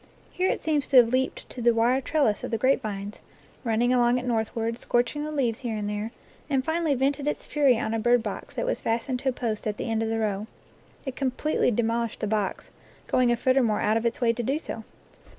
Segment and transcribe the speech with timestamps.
[0.31, 3.19] Here it seems to have leaped to the wire trellis of the grapevines,
[3.63, 6.09] running along it northward, scorching the leaves here and there,
[6.49, 9.67] and finally vented its fury on a bird box that was fastened to a post
[9.67, 10.47] at the end of the row.
[11.05, 12.71] It com pletely demolished the box,
[13.05, 14.85] going a foot or more out of its way to do so.